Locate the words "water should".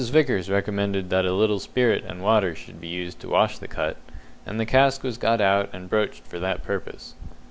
2.23-2.81